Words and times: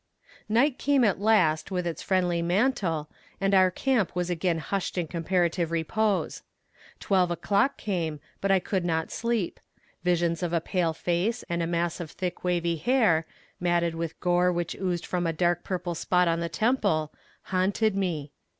Night 0.49 0.79
came 0.79 1.03
at 1.03 1.21
last 1.21 1.69
with 1.69 1.85
its 1.85 2.01
friendly 2.01 2.41
mantle, 2.41 3.07
and 3.39 3.53
our 3.53 3.69
camp 3.69 4.15
was 4.15 4.31
again 4.31 4.57
hushed 4.57 4.97
in 4.97 5.05
comparative 5.05 5.69
repose. 5.69 6.41
Twelve 6.99 7.29
o'clock 7.29 7.77
came, 7.77 8.19
but 8.41 8.49
I 8.49 8.57
could 8.57 8.83
not 8.83 9.11
sleep. 9.11 9.59
Visions 10.03 10.41
of 10.41 10.53
a 10.53 10.59
pale 10.59 10.93
face 10.93 11.43
and 11.47 11.61
a 11.61 11.67
mass 11.67 11.99
of 11.99 12.17
black 12.17 12.43
wavy 12.43 12.77
hair, 12.77 13.27
matted 13.59 13.93
with 13.93 14.19
gore 14.19 14.51
which 14.51 14.73
oozed 14.81 15.05
from 15.05 15.27
a 15.27 15.33
dark 15.33 15.63
purple 15.63 15.93
spot 15.93 16.27
on 16.27 16.39
the 16.39 16.49
temple, 16.49 17.13
haunted 17.43 17.95
me. 17.95 18.31